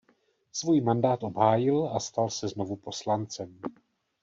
Svůj 0.51 0.81
mandát 0.81 1.23
obhájil 1.23 1.87
a 1.93 1.99
stal 1.99 2.29
se 2.29 2.47
znovu 2.47 2.75
poslancem. 2.75 3.59